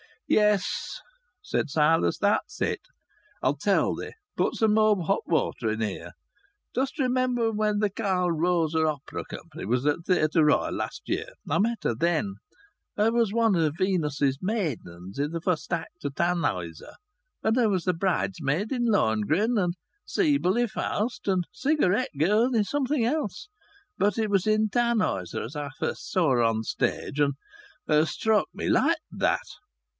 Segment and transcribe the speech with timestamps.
[0.27, 1.01] "Yes,"
[1.43, 2.17] said Silas.
[2.17, 2.79] "That's it.
[3.43, 4.13] I'll tell thee.
[4.37, 6.13] Pour some more hot water in here.
[6.73, 11.33] Dost remember when th' Carl Rosa Opera Company was at Theatre Royal last year?
[11.47, 12.35] I met her then.
[12.95, 16.95] Her was one o' Venus's maidens i' th' fust act o' Tannhäuser,
[17.43, 19.73] and her was a bridesmaid i' Lohengrin, and
[20.05, 23.49] Siebel i' Faust, and a cigarette girl i' summat else.
[23.97, 27.33] But it was in Tannhäuser as I fust saw her on the stage, and
[27.87, 29.41] her struck me like that."